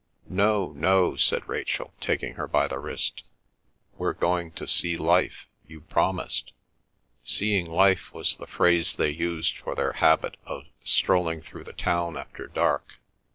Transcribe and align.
"No, 0.31 0.73
no," 0.75 1.15
said 1.15 1.47
Rachel, 1.47 1.93
taking 2.01 2.33
her 2.33 2.47
by 2.47 2.67
the 2.67 2.79
wrist. 2.79 3.21
"We're 3.99 4.15
going 4.15 4.49
to 4.53 4.65
see 4.65 4.97
life. 4.97 5.45
You 5.67 5.81
promised." 5.81 6.53
"Seeing 7.23 7.67
life" 7.67 8.11
was 8.11 8.35
the 8.37 8.47
phrase 8.47 8.95
they 8.95 9.11
used 9.11 9.59
for 9.59 9.75
their 9.75 9.93
habit 9.93 10.37
of 10.43 10.65
strolling 10.83 11.43
through 11.43 11.65
the 11.65 11.73
town 11.73 12.17
after 12.17 12.47
dark. 12.47 12.99